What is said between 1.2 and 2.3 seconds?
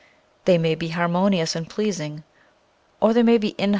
nious and pleasing,